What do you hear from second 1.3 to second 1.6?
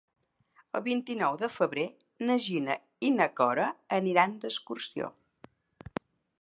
de